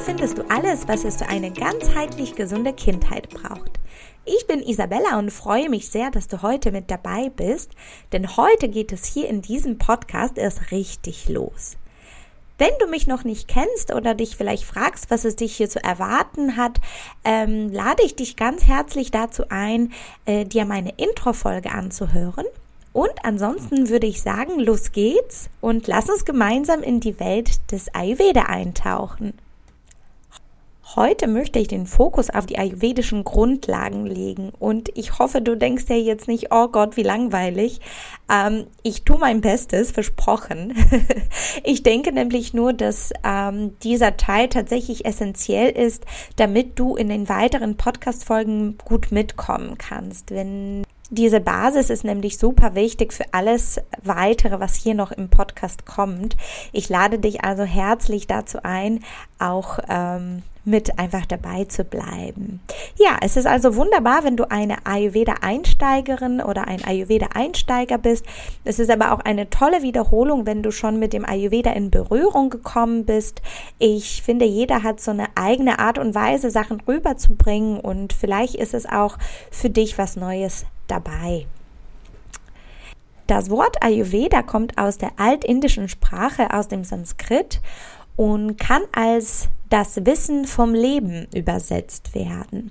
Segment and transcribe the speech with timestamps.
[0.00, 3.78] Hier findest du alles, was es für eine ganzheitlich gesunde Kindheit braucht.
[4.24, 7.72] Ich bin Isabella und freue mich sehr, dass du heute mit dabei bist,
[8.12, 11.76] denn heute geht es hier in diesem Podcast erst richtig los.
[12.56, 15.84] Wenn du mich noch nicht kennst oder dich vielleicht fragst, was es dich hier zu
[15.84, 16.80] erwarten hat,
[17.22, 19.92] ähm, lade ich dich ganz herzlich dazu ein,
[20.24, 22.46] äh, dir meine Intro-Folge anzuhören.
[22.94, 27.94] Und ansonsten würde ich sagen, los geht's und lass uns gemeinsam in die Welt des
[27.94, 29.34] Ayurveda eintauchen.
[30.96, 35.84] Heute möchte ich den Fokus auf die ayurvedischen Grundlagen legen und ich hoffe, du denkst
[35.88, 37.80] ja jetzt nicht, oh Gott, wie langweilig.
[38.28, 40.74] Ähm, ich tue mein Bestes, versprochen.
[41.64, 47.28] ich denke nämlich nur, dass ähm, dieser Teil tatsächlich essentiell ist, damit du in den
[47.28, 50.32] weiteren Podcast-Folgen gut mitkommen kannst.
[50.32, 55.86] Wenn diese Basis ist nämlich super wichtig für alles weitere, was hier noch im Podcast
[55.86, 56.36] kommt.
[56.72, 59.04] Ich lade dich also herzlich dazu ein,
[59.38, 62.60] auch ähm, mit einfach dabei zu bleiben.
[62.96, 68.26] Ja, es ist also wunderbar, wenn du eine Ayurveda-Einsteigerin oder ein Ayurveda-Einsteiger bist.
[68.64, 72.50] Es ist aber auch eine tolle Wiederholung, wenn du schon mit dem Ayurveda in Berührung
[72.50, 73.42] gekommen bist.
[73.78, 78.74] Ich finde, jeder hat so eine eigene Art und Weise, Sachen rüberzubringen und vielleicht ist
[78.74, 79.18] es auch
[79.50, 81.46] für dich was Neues dabei.
[83.30, 87.60] Das Wort Ayurveda kommt aus der altindischen Sprache, aus dem Sanskrit
[88.20, 92.70] und kann als das Wissen vom Leben übersetzt werden.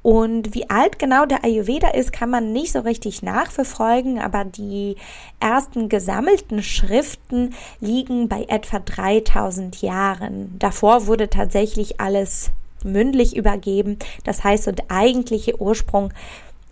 [0.00, 4.96] Und wie alt genau der Ayurveda ist, kann man nicht so richtig nachverfolgen, aber die
[5.40, 10.58] ersten gesammelten Schriften liegen bei etwa 3000 Jahren.
[10.58, 12.50] Davor wurde tatsächlich alles
[12.82, 13.98] mündlich übergeben.
[14.24, 16.14] Das heißt, und eigentliche Ursprung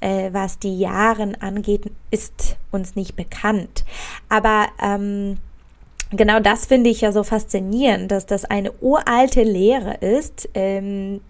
[0.00, 3.84] äh, was die Jahren angeht, ist uns nicht bekannt.
[4.30, 5.36] Aber ähm,
[6.10, 11.20] genau das finde ich ja so faszinierend, dass das eine uralte Lehre ist, ähm,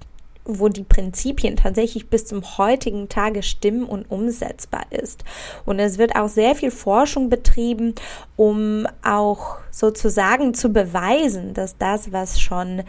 [0.47, 5.25] wo die Prinzipien tatsächlich bis zum heutigen Tage stimmen und umsetzbar ist.
[5.65, 7.95] Und es wird auch sehr viel Forschung betrieben,
[8.37, 12.85] um auch sozusagen zu beweisen, dass das, was schon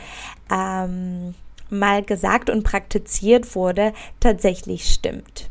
[0.51, 1.33] ähm,
[1.69, 5.49] mal gesagt und praktiziert wurde, tatsächlich stimmt.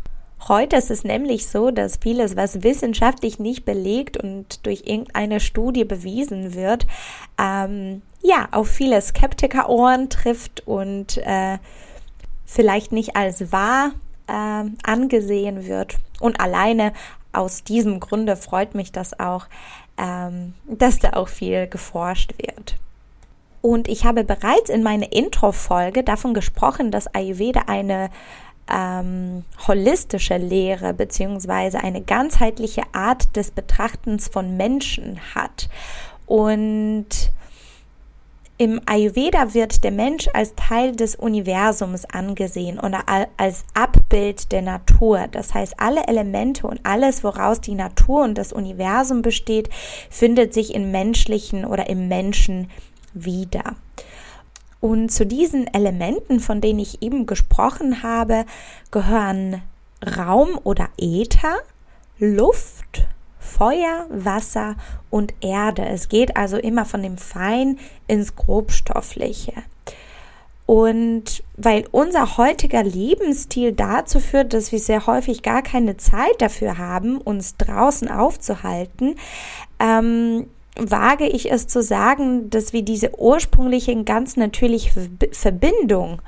[0.48, 5.84] Heute ist es nämlich so, dass vieles, was wissenschaftlich nicht belegt und durch irgendeine Studie
[5.84, 6.86] bewiesen wird,
[7.36, 11.58] ähm, ja, auf viele Skeptikerohren trifft und äh,
[12.44, 13.92] vielleicht nicht als wahr
[14.28, 15.96] äh, angesehen wird.
[16.20, 16.92] Und alleine
[17.32, 19.46] aus diesem Grunde freut mich das auch,
[19.98, 22.76] ähm, dass da auch viel geforscht wird.
[23.62, 28.10] Und ich habe bereits in meiner Intro-Folge davon gesprochen, dass Ayurveda eine
[28.72, 35.69] ähm, holistische Lehre beziehungsweise eine ganzheitliche Art des Betrachtens von Menschen hat.
[36.27, 37.31] Und
[38.59, 43.04] im Ayurveda wird der Mensch als Teil des Universums angesehen oder
[43.37, 45.27] als Abbild der Natur.
[45.31, 49.69] Das heißt, alle Elemente und alles, woraus die Natur und das Universum besteht,
[50.09, 52.71] findet sich im menschlichen oder im Menschen
[53.12, 53.77] wieder.
[54.81, 58.44] Und zu diesen Elementen, von denen ich eben gesprochen habe,
[58.91, 59.62] gehören
[60.16, 61.56] Raum oder Äther,
[62.19, 63.06] Luft,
[63.38, 64.76] Feuer, Wasser
[65.10, 65.86] und Erde.
[65.86, 69.53] Es geht also immer von dem Fein ins Grobstoffliche.
[70.66, 76.76] Und weil unser heutiger Lebensstil dazu führt, dass wir sehr häufig gar keine Zeit dafür
[76.76, 79.15] haben, uns draußen aufzuhalten,
[79.78, 86.22] ähm, wage ich es zu sagen, dass wir diese ursprüngliche ganz natürliche Verbindung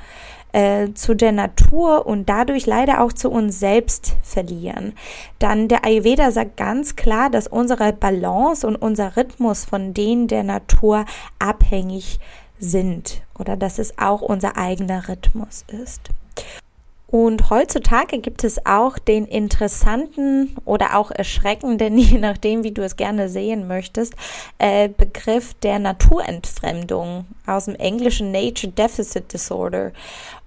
[0.53, 4.95] äh, zu der Natur und dadurch leider auch zu uns selbst verlieren.
[5.39, 10.45] Dann der Ayurveda sagt ganz klar, dass unsere Balance und unser Rhythmus von denen der
[10.45, 11.05] Natur
[11.39, 12.19] abhängig
[12.59, 16.11] sind oder dass es auch unser eigener Rhythmus ist.
[17.11, 22.97] Und heutzutage gibt es auch den interessanten oder auch erschreckenden, je nachdem, wie du es
[22.97, 24.15] gerne sehen möchtest,
[24.59, 29.93] äh, Begriff der Naturentfremdung aus dem englischen Nature Deficit Disorder.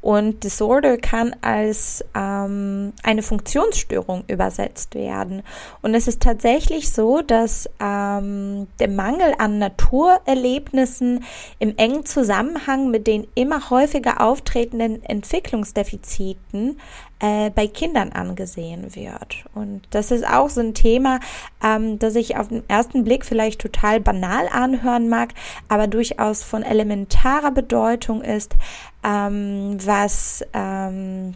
[0.02, 5.44] Und Disorder kann als ähm, eine Funktionsstörung übersetzt werden.
[5.84, 11.24] Und es ist tatsächlich so, dass ähm, der Mangel an Naturerlebnissen
[11.60, 16.80] im engen Zusammenhang mit den immer häufiger auftretenden Entwicklungsdefiziten
[17.22, 19.46] äh, bei Kindern angesehen wird.
[19.54, 21.20] Und das ist auch so ein Thema,
[21.64, 25.34] ähm, das sich auf den ersten Blick vielleicht total banal anhören mag,
[25.70, 28.56] aber durchaus von elementarer Bedeutung ist,
[29.04, 31.36] ähm, was ähm,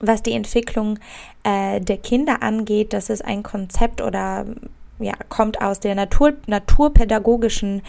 [0.00, 1.00] was die Entwicklung
[1.42, 4.46] äh, der Kinder angeht, das ist ein Konzept oder
[4.98, 7.82] ja, kommt aus der Natur, naturpädagogischen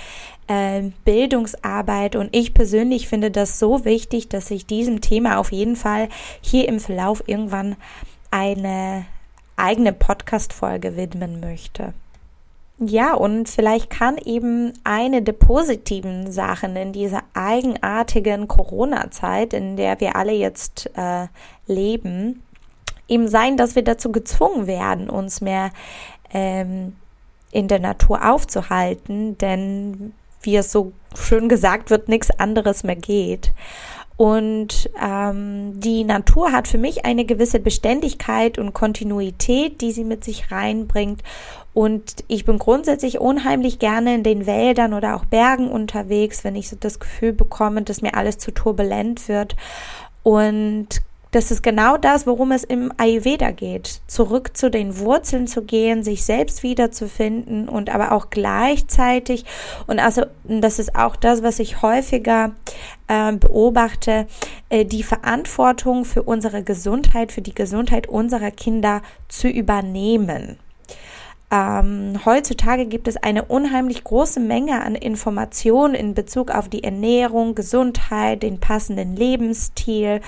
[0.48, 5.76] äh, Bildungsarbeit und ich persönlich finde das so wichtig, dass ich diesem Thema auf jeden
[5.76, 6.10] Fall
[6.42, 7.76] hier im Verlauf irgendwann
[8.32, 9.06] eine
[9.56, 11.94] eigene Podcast-Folge widmen möchte.
[12.82, 20.00] Ja, und vielleicht kann eben eine der positiven Sachen in dieser eigenartigen Corona-Zeit, in der
[20.00, 21.28] wir alle jetzt äh,
[21.68, 22.42] leben,
[23.10, 25.72] eben sein, dass wir dazu gezwungen werden, uns mehr
[26.34, 26.96] ähm,
[27.52, 33.52] in der Natur aufzuhalten, denn wie es so schön gesagt wird, nichts anderes mehr geht.
[34.20, 40.26] Und ähm, die Natur hat für mich eine gewisse Beständigkeit und Kontinuität, die sie mit
[40.26, 41.24] sich reinbringt.
[41.74, 46.68] Und ich bin grundsätzlich unheimlich gerne in den Wäldern oder auch Bergen unterwegs, wenn ich
[46.68, 49.56] so das Gefühl bekomme, dass mir alles zu turbulent wird.
[50.24, 54.02] Und das ist genau das, worum es im Ayurveda geht.
[54.08, 59.46] Zurück zu den Wurzeln zu gehen, sich selbst wiederzufinden und aber auch gleichzeitig,
[59.86, 62.54] und also das ist auch das, was ich häufiger
[63.08, 64.26] äh, beobachte,
[64.70, 70.58] äh, die Verantwortung für unsere Gesundheit, für die Gesundheit unserer Kinder zu übernehmen.
[71.52, 77.56] Ähm, heutzutage gibt es eine unheimlich große Menge an Informationen in Bezug auf die Ernährung,
[77.56, 80.22] Gesundheit, den passenden Lebensstil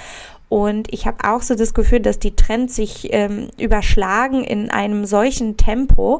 [0.51, 5.06] und ich habe auch so das Gefühl, dass die Trends sich ähm, überschlagen in einem
[5.06, 6.19] solchen Tempo,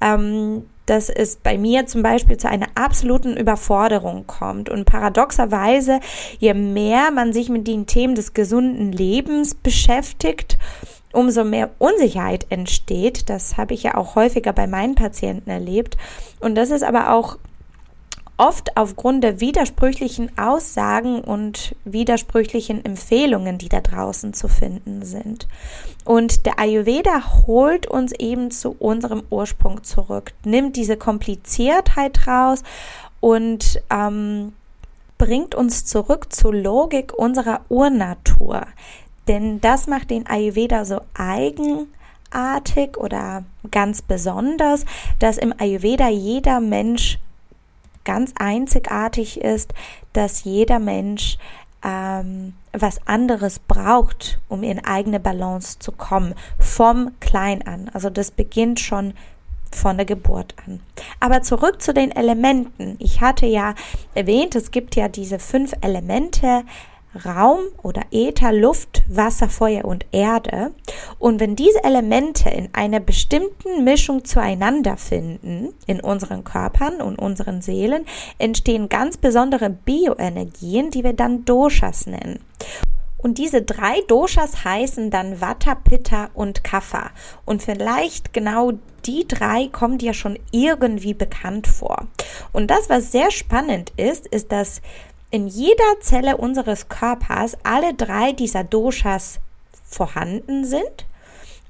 [0.00, 4.68] ähm, dass es bei mir zum Beispiel zu einer absoluten Überforderung kommt.
[4.68, 5.98] Und paradoxerweise,
[6.38, 10.58] je mehr man sich mit den Themen des gesunden Lebens beschäftigt,
[11.12, 13.28] umso mehr Unsicherheit entsteht.
[13.30, 15.96] Das habe ich ja auch häufiger bei meinen Patienten erlebt.
[16.38, 17.36] Und das ist aber auch
[18.42, 25.46] oft aufgrund der widersprüchlichen Aussagen und widersprüchlichen Empfehlungen, die da draußen zu finden sind.
[26.04, 32.64] Und der Ayurveda holt uns eben zu unserem Ursprung zurück, nimmt diese Kompliziertheit raus
[33.20, 34.54] und ähm,
[35.18, 38.66] bringt uns zurück zur Logik unserer Urnatur.
[39.28, 44.84] Denn das macht den Ayurveda so eigenartig oder ganz besonders,
[45.20, 47.20] dass im Ayurveda jeder Mensch
[48.04, 49.72] ganz einzigartig ist,
[50.12, 51.38] dass jeder Mensch
[51.84, 57.90] ähm, was anderes braucht, um in eigene Balance zu kommen, vom Klein an.
[57.92, 59.14] Also das beginnt schon
[59.74, 60.80] von der Geburt an.
[61.18, 62.96] Aber zurück zu den Elementen.
[62.98, 63.74] Ich hatte ja
[64.14, 66.64] erwähnt, es gibt ja diese fünf Elemente,
[67.24, 70.72] Raum oder Äther, Luft, Wasser, Feuer und Erde.
[71.18, 77.62] Und wenn diese Elemente in einer bestimmten Mischung zueinander finden, in unseren Körpern und unseren
[77.62, 78.06] Seelen,
[78.38, 82.40] entstehen ganz besondere Bioenergien, die wir dann Doshas nennen.
[83.22, 87.10] Und diese drei Doshas heißen dann Vata, Pitta und Kapha.
[87.44, 88.72] Und vielleicht genau
[89.06, 92.08] die drei kommen dir schon irgendwie bekannt vor.
[92.52, 94.82] Und das, was sehr spannend ist, ist, dass
[95.32, 99.40] in jeder Zelle unseres Körpers alle drei dieser Doshas
[99.82, 101.06] vorhanden sind.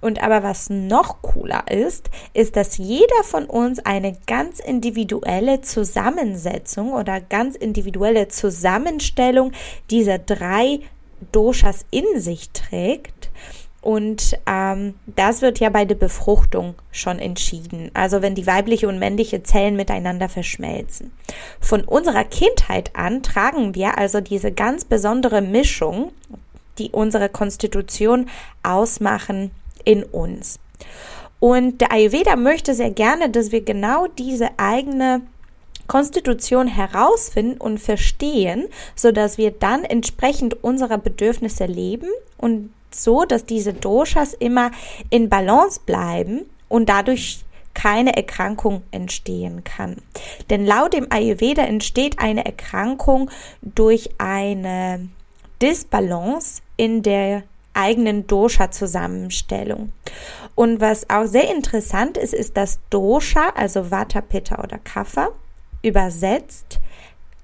[0.00, 6.92] Und aber was noch cooler ist, ist, dass jeder von uns eine ganz individuelle Zusammensetzung
[6.92, 9.52] oder ganz individuelle Zusammenstellung
[9.90, 10.80] dieser drei
[11.30, 13.21] Doshas in sich trägt.
[13.82, 17.90] Und ähm, das wird ja bei der Befruchtung schon entschieden.
[17.94, 21.12] Also wenn die weibliche und männliche Zellen miteinander verschmelzen.
[21.60, 26.12] Von unserer Kindheit an tragen wir also diese ganz besondere Mischung,
[26.78, 28.28] die unsere Konstitution
[28.62, 29.50] ausmachen,
[29.84, 30.60] in uns.
[31.40, 35.22] Und der Ayurveda möchte sehr gerne, dass wir genau diese eigene
[35.88, 42.06] Konstitution herausfinden und verstehen, so dass wir dann entsprechend unserer Bedürfnisse leben
[42.42, 44.70] und so, dass diese Doshas immer
[45.08, 47.44] in Balance bleiben und dadurch
[47.74, 49.96] keine Erkrankung entstehen kann.
[50.50, 53.30] Denn laut dem Ayurveda entsteht eine Erkrankung
[53.62, 55.08] durch eine
[55.62, 59.92] Disbalance in der eigenen Dosha-Zusammenstellung.
[60.54, 65.30] Und was auch sehr interessant ist, ist, dass Dosha, also Vata, Pitta oder Kapha,
[65.82, 66.78] übersetzt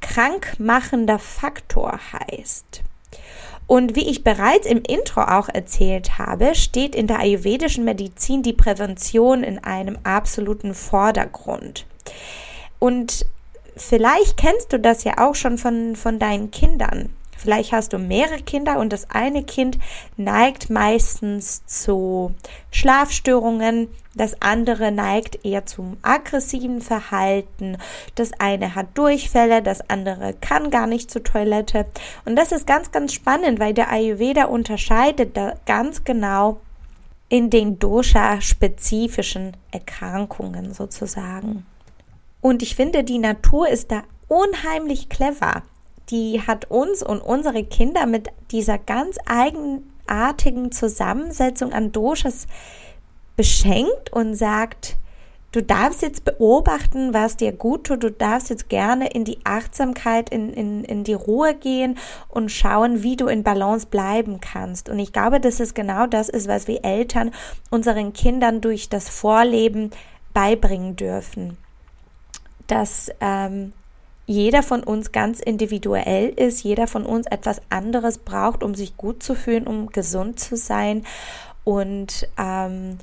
[0.01, 2.83] krankmachender Faktor heißt.
[3.69, 8.55] Und wie ich bereits im Intro auch erzählt habe, steht in der ayurvedischen Medizin die
[8.55, 11.85] Prävention in einem absoluten Vordergrund.
[12.79, 13.27] Und
[13.77, 17.11] vielleicht kennst du das ja auch schon von, von deinen Kindern.
[17.39, 19.79] Vielleicht hast du mehrere Kinder und das eine Kind
[20.17, 22.35] neigt meistens zu
[22.73, 27.79] Schlafstörungen, das andere neigt eher zum aggressiven Verhalten,
[28.17, 31.87] das eine hat Durchfälle, das andere kann gar nicht zur Toilette.
[32.25, 36.59] Und das ist ganz, ganz spannend, weil der Ayurveda unterscheidet da ganz genau
[37.29, 41.65] in den Dosha-spezifischen Erkrankungen sozusagen.
[42.41, 45.63] Und ich finde, die Natur ist da unheimlich clever.
[46.11, 52.47] Die hat uns und unsere Kinder mit dieser ganz eigenartigen Zusammensetzung an Doshas
[53.37, 54.97] beschenkt und sagt,
[55.53, 58.03] du darfst jetzt beobachten, was dir gut tut.
[58.03, 61.99] Du darfst jetzt gerne in die Achtsamkeit, in, in, in die Ruhe gehen
[62.29, 64.89] und schauen, wie du in Balance bleiben kannst.
[64.89, 67.31] Und ich glaube, dass es genau das ist, was wir Eltern
[67.71, 69.91] unseren Kindern durch das Vorleben
[70.33, 71.59] beibringen dürfen.
[72.67, 73.73] Dass ähm,
[74.29, 79.23] jeder von uns ganz individuell ist, jeder von uns etwas anderes braucht, um sich gut
[79.23, 81.07] zu fühlen, um gesund zu sein.
[81.65, 82.99] Und ähm,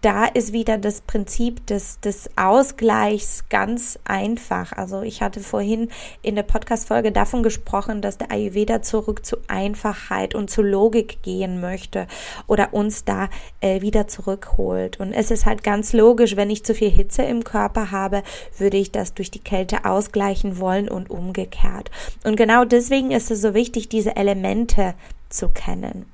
[0.00, 4.72] da ist wieder das Prinzip des, des Ausgleichs ganz einfach.
[4.72, 5.88] Also ich hatte vorhin
[6.22, 11.60] in der Podcast-Folge davon gesprochen, dass der Ayurveda zurück zu Einfachheit und zu Logik gehen
[11.60, 12.06] möchte
[12.46, 13.28] oder uns da
[13.60, 14.98] äh, wieder zurückholt.
[14.98, 18.22] Und es ist halt ganz logisch, wenn ich zu viel Hitze im Körper habe,
[18.58, 21.90] würde ich das durch die Kälte ausgleichen wollen und umgekehrt.
[22.24, 24.94] Und genau deswegen ist es so wichtig, diese Elemente
[25.28, 26.06] zu kennen.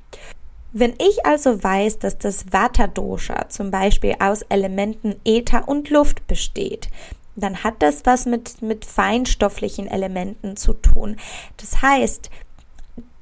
[0.75, 6.89] Wenn ich also weiß, dass das Vata-Dosha zum Beispiel aus Elementen Äther und Luft besteht,
[7.37, 11.17] dann hat das was mit, mit feinstofflichen Elementen zu tun.
[11.59, 12.31] Das heißt,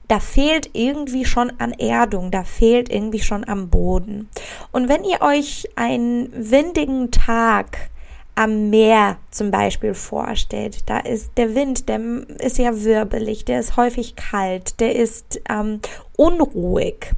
[0.07, 4.29] da fehlt irgendwie schon an Erdung, da fehlt irgendwie schon am Boden.
[4.71, 7.91] Und wenn ihr euch einen windigen Tag
[8.37, 12.01] am Meer zum Beispiel vorstellt, da ist der Wind, der
[12.39, 15.81] ist ja wirbelig, der ist häufig kalt, der ist ähm,
[16.17, 17.13] unruhig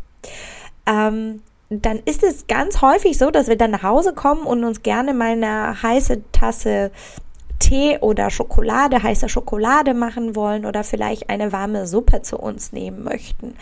[0.86, 4.82] ähm, dann ist es ganz häufig so, dass wir dann nach Hause kommen und uns
[4.82, 6.90] gerne mal eine heiße Tasse
[7.58, 13.04] Tee oder Schokolade, heiße Schokolade machen wollen oder vielleicht eine warme Suppe zu uns nehmen
[13.04, 13.54] möchten.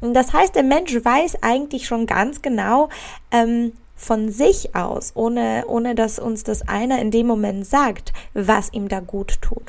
[0.00, 2.88] Das heißt, der Mensch weiß eigentlich schon ganz genau,
[3.32, 8.72] ähm, von sich aus, ohne, ohne dass uns das einer in dem Moment sagt, was
[8.72, 9.64] ihm da gut tut.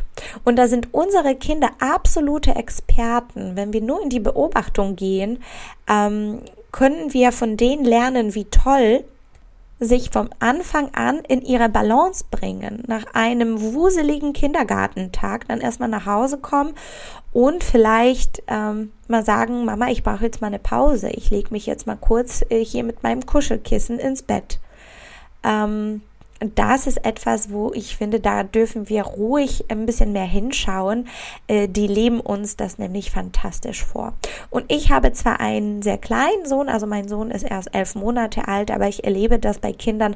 [0.45, 3.55] Und da sind unsere Kinder absolute Experten.
[3.55, 5.39] Wenn wir nur in die Beobachtung gehen,
[5.89, 9.03] ähm, können wir von denen lernen, wie toll
[9.79, 12.83] sich vom Anfang an in ihre Balance bringen.
[12.88, 16.74] Nach einem wuseligen Kindergartentag dann erstmal nach Hause kommen
[17.31, 21.09] und vielleicht ähm, mal sagen, Mama, ich brauche jetzt mal eine Pause.
[21.09, 24.59] Ich lege mich jetzt mal kurz äh, hier mit meinem Kuschelkissen ins Bett.
[25.43, 26.01] Ähm,
[26.39, 31.08] das ist etwas, wo ich finde, da dürfen wir ruhig ein bisschen mehr hinschauen.
[31.48, 34.13] Äh, die leben uns das nämlich fantastisch vor.
[34.50, 38.48] Und ich habe zwar einen sehr kleinen Sohn, also mein Sohn ist erst elf Monate
[38.48, 40.15] alt, aber ich erlebe das bei Kindern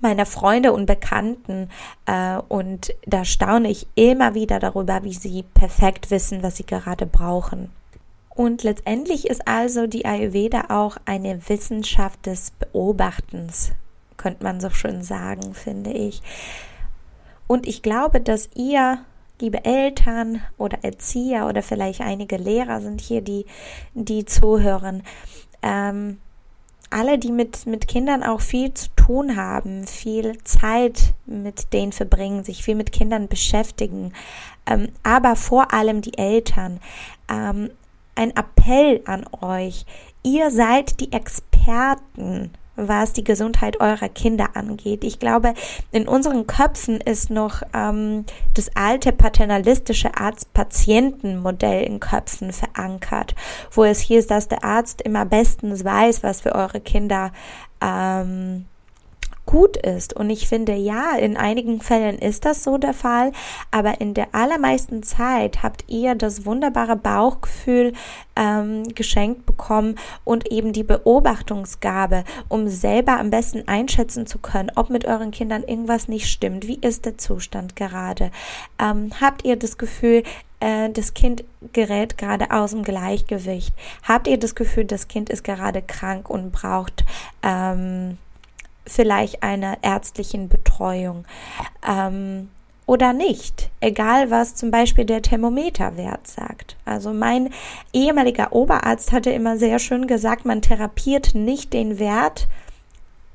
[0.00, 1.70] meiner Freunde und Bekannten
[2.06, 7.04] äh, und da staune ich immer wieder darüber, wie sie perfekt wissen, was sie gerade
[7.04, 7.70] brauchen.
[8.28, 13.72] Und letztendlich ist also die Ayurveda auch eine Wissenschaft des Beobachtens
[14.18, 16.20] könnte man so schön sagen, finde ich.
[17.46, 18.98] Und ich glaube, dass ihr,
[19.40, 23.46] liebe Eltern oder Erzieher oder vielleicht einige Lehrer sind hier, die,
[23.94, 25.02] die zuhören,
[25.62, 26.18] ähm,
[26.90, 32.44] alle, die mit, mit Kindern auch viel zu tun haben, viel Zeit mit denen verbringen,
[32.44, 34.12] sich viel mit Kindern beschäftigen,
[34.66, 36.80] ähm, aber vor allem die Eltern,
[37.30, 37.70] ähm,
[38.14, 39.86] ein Appell an euch.
[40.22, 45.04] Ihr seid die Experten was die Gesundheit eurer Kinder angeht.
[45.04, 45.54] Ich glaube,
[45.90, 53.34] in unseren Köpfen ist noch ähm, das alte paternalistische Arzt-Patienten-Modell in Köpfen verankert,
[53.72, 57.32] wo es hieß, dass der Arzt immer bestens weiß, was für eure Kinder
[57.82, 58.66] ähm,
[59.48, 60.12] gut ist.
[60.12, 63.32] Und ich finde, ja, in einigen Fällen ist das so der Fall,
[63.70, 67.94] aber in der allermeisten Zeit habt ihr das wunderbare Bauchgefühl
[68.36, 74.90] ähm, geschenkt bekommen und eben die Beobachtungsgabe, um selber am besten einschätzen zu können, ob
[74.90, 76.66] mit euren Kindern irgendwas nicht stimmt.
[76.66, 78.30] Wie ist der Zustand gerade?
[78.78, 80.24] Ähm, habt ihr das Gefühl,
[80.60, 83.72] äh, das Kind gerät gerade aus dem Gleichgewicht?
[84.02, 87.06] Habt ihr das Gefühl, das Kind ist gerade krank und braucht
[87.42, 88.18] ähm,
[88.88, 91.24] vielleicht einer ärztlichen Betreuung
[91.86, 92.48] ähm,
[92.86, 96.76] oder nicht, egal was zum Beispiel der Thermometerwert sagt.
[96.86, 97.50] Also mein
[97.92, 102.48] ehemaliger Oberarzt hatte immer sehr schön gesagt, man therapiert nicht den Wert,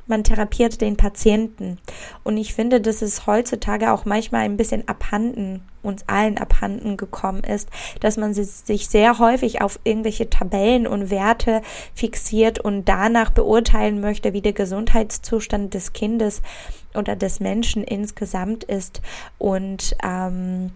[0.08, 1.80] man therapiert den Patienten.
[2.24, 7.44] Und ich finde, dass es heutzutage auch manchmal ein bisschen abhanden, uns allen abhanden gekommen
[7.44, 7.70] ist,
[8.00, 11.62] dass man sich sehr häufig auf irgendwelche Tabellen und Werte
[11.94, 16.42] fixiert und danach beurteilen möchte, wie der Gesundheitszustand des Kindes
[16.96, 19.02] oder des Menschen insgesamt ist.
[19.38, 20.72] Und ähm,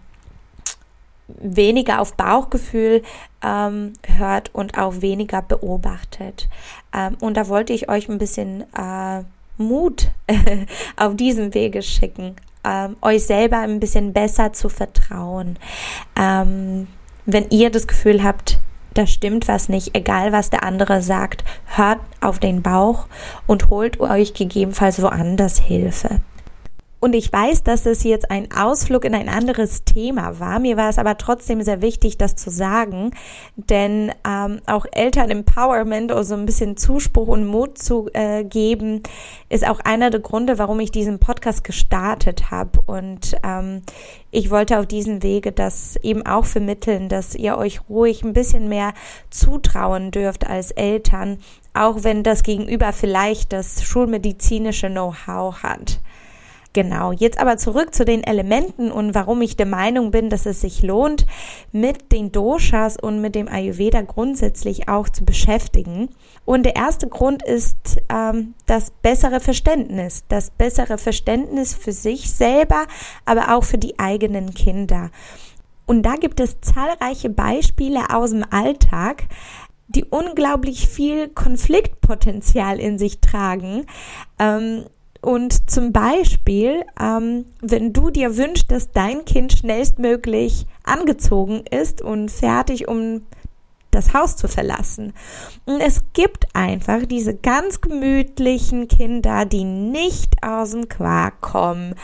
[1.28, 3.02] weniger auf Bauchgefühl
[3.44, 6.48] ähm, hört und auch weniger beobachtet.
[6.94, 9.22] Ähm, und da wollte ich euch ein bisschen äh,
[9.58, 10.10] Mut
[10.96, 15.58] auf diesem Wege schicken, ähm, euch selber ein bisschen besser zu vertrauen.
[16.18, 16.86] Ähm,
[17.26, 18.58] wenn ihr das Gefühl habt,
[18.94, 23.06] da stimmt was nicht, egal was der andere sagt, hört auf den Bauch
[23.46, 26.20] und holt euch gegebenenfalls woanders Hilfe.
[27.00, 30.58] Und ich weiß, dass es jetzt ein Ausflug in ein anderes Thema war.
[30.58, 33.12] Mir war es aber trotzdem sehr wichtig, das zu sagen,
[33.56, 39.02] denn ähm, auch Eltern-Empowerment oder so ein bisschen Zuspruch und Mut zu äh, geben,
[39.48, 42.80] ist auch einer der Gründe, warum ich diesen Podcast gestartet habe.
[42.86, 43.82] Und ähm,
[44.32, 48.68] ich wollte auf diesem Wege das eben auch vermitteln, dass ihr euch ruhig ein bisschen
[48.68, 48.92] mehr
[49.30, 51.38] zutrauen dürft als Eltern,
[51.74, 56.00] auch wenn das Gegenüber vielleicht das schulmedizinische Know-how hat.
[56.74, 60.60] Genau, jetzt aber zurück zu den Elementen und warum ich der Meinung bin, dass es
[60.60, 61.26] sich lohnt,
[61.72, 66.10] mit den Doshas und mit dem Ayurveda grundsätzlich auch zu beschäftigen.
[66.44, 72.84] Und der erste Grund ist ähm, das bessere Verständnis, das bessere Verständnis für sich selber,
[73.24, 75.10] aber auch für die eigenen Kinder.
[75.86, 79.24] Und da gibt es zahlreiche Beispiele aus dem Alltag,
[79.88, 83.86] die unglaublich viel Konfliktpotenzial in sich tragen.
[84.38, 84.84] Ähm,
[85.20, 92.30] und zum Beispiel, ähm, wenn du dir wünschst, dass dein Kind schnellstmöglich angezogen ist und
[92.30, 93.22] fertig, um
[93.90, 95.12] das Haus zu verlassen.
[95.64, 101.94] Und es gibt einfach diese ganz gemütlichen Kinder, die nicht aus dem Quark kommen.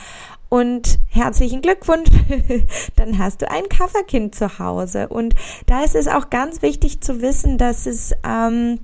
[0.49, 2.09] Und herzlichen Glückwunsch,
[2.97, 5.09] dann hast du ein Kafferkind zu Hause.
[5.09, 5.35] Und
[5.67, 8.81] da ist es auch ganz wichtig zu wissen, dass es ähm,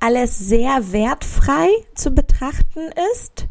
[0.00, 3.48] alles sehr wertfrei zu betrachten ist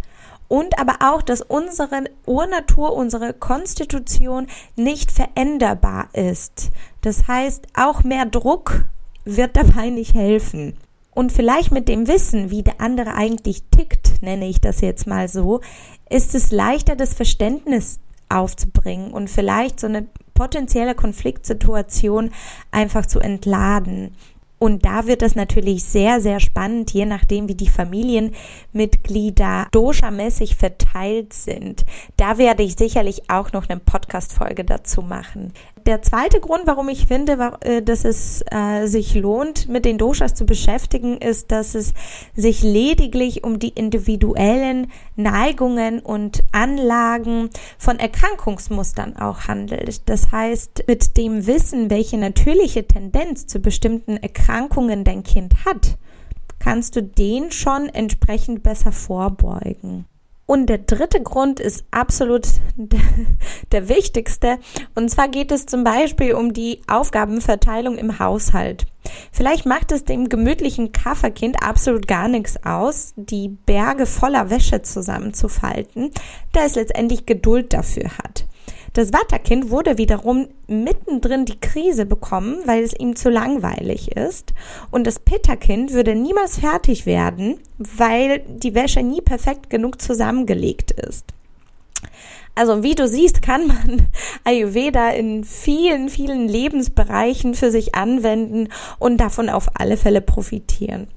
[0.47, 6.69] und aber auch, dass unsere Urnatur, unsere Konstitution nicht veränderbar ist.
[7.01, 8.85] Das heißt, auch mehr Druck
[9.25, 10.77] wird dabei nicht helfen.
[11.11, 15.27] Und vielleicht mit dem Wissen, wie der andere eigentlich tickt, nenne ich das jetzt mal
[15.27, 15.61] so,
[16.09, 22.31] ist es leichter, das Verständnis aufzubringen und vielleicht so eine potenzielle Konfliktsituation
[22.71, 24.15] einfach zu entladen.
[24.59, 31.33] Und da wird es natürlich sehr, sehr spannend, je nachdem, wie die Familienmitglieder dosha-mäßig verteilt
[31.33, 31.85] sind.
[32.17, 35.53] Da werde ich sicherlich auch noch eine Podcast-Folge dazu machen.
[35.85, 40.33] Der zweite Grund, warum ich finde, äh, dass es äh, sich lohnt, mit den Doshas
[40.33, 41.93] zu beschäftigen, ist, dass es
[42.35, 50.09] sich lediglich um die individuellen Neigungen und Anlagen von Erkrankungsmustern auch handelt.
[50.09, 54.17] Das heißt, mit dem Wissen, welche natürliche Tendenz zu bestimmten
[54.47, 55.97] Erkrankungen dein Kind hat,
[56.59, 60.05] kannst du den schon entsprechend besser vorbeugen.
[60.45, 62.47] Und der dritte Grund ist absolut
[63.73, 64.59] der wichtigste.
[64.95, 68.85] Und zwar geht es zum Beispiel um die Aufgabenverteilung im Haushalt.
[69.33, 76.11] Vielleicht macht es dem gemütlichen Kafferkind absolut gar nichts aus, die Berge voller Wäsche zusammenzufalten,
[76.53, 78.46] da es letztendlich Geduld dafür hat.
[78.97, 84.55] Das Watterkind wurde wiederum mittendrin die Krise bekommen, weil es ihm zu langweilig ist.
[84.89, 91.25] Und das Pitterkind würde niemals fertig werden, weil die Wäsche nie perfekt genug zusammengelegt ist.
[92.55, 94.07] Also wie du siehst, kann man
[94.45, 101.07] Ayurveda in vielen, vielen Lebensbereichen für sich anwenden und davon auf alle Fälle profitieren.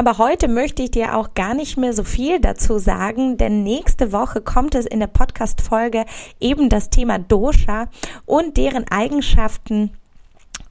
[0.00, 4.12] Aber heute möchte ich dir auch gar nicht mehr so viel dazu sagen, denn nächste
[4.12, 6.06] Woche kommt es in der Podcast-Folge
[6.40, 7.86] eben das Thema Dosha
[8.24, 9.90] und deren Eigenschaften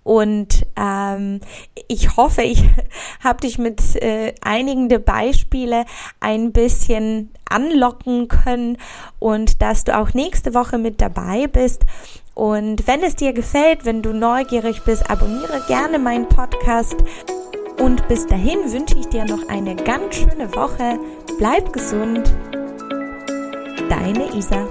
[0.01, 1.41] und ähm,
[1.87, 2.63] ich hoffe, ich
[3.23, 5.85] habe dich mit äh, einigen der Beispiele
[6.19, 8.77] ein bisschen anlocken können
[9.19, 11.85] und dass du auch nächste Woche mit dabei bist.
[12.33, 16.95] Und wenn es dir gefällt, wenn du neugierig bist, abonniere gerne meinen Podcast.
[17.79, 20.99] Und bis dahin wünsche ich dir noch eine ganz schöne Woche.
[21.37, 22.31] Bleib gesund.
[23.89, 24.67] Deine Isa.